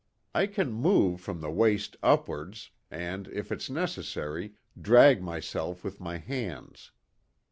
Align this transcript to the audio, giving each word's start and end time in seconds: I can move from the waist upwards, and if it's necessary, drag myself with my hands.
I 0.33 0.47
can 0.47 0.73
move 0.73 1.21
from 1.21 1.41
the 1.41 1.51
waist 1.51 1.95
upwards, 2.01 2.71
and 2.89 3.27
if 3.27 3.51
it's 3.51 3.69
necessary, 3.69 4.53
drag 4.81 5.21
myself 5.21 5.83
with 5.83 5.99
my 5.99 6.17
hands. 6.17 6.89